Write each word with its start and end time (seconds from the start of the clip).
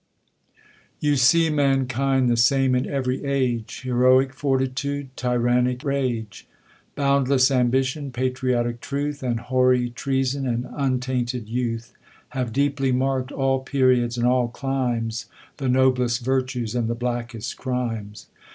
YOU 0.99 1.15
see 1.15 1.51
mankind 1.51 2.27
the 2.27 2.35
same 2.35 2.73
in 2.73 2.89
every 2.89 3.23
age 3.23 3.81
\ 3.83 3.83
Heroic 3.85 4.33
fortitude, 4.33 5.15
tyrannic 5.15 5.83
rage, 5.83 6.47
Boundless 6.95 7.51
ambition, 7.51 8.09
patriotic 8.11 8.79
truth, 8.81 9.21
And 9.21 9.39
hoary 9.39 9.91
treason, 9.91 10.47
and 10.47 10.65
untainted 10.75 11.47
youth, 11.47 11.93
Have 12.29 12.51
deeply 12.51 12.91
markM 12.91 13.33
all 13.37 13.59
periods 13.59 14.17
and 14.17 14.25
all 14.25 14.47
climes, 14.47 15.27
The 15.57 15.69
noblest 15.69 16.25
virtues, 16.25 16.73
and 16.73 16.87
the 16.87 16.95
blackest 16.95 17.57
crimes. 17.57 18.25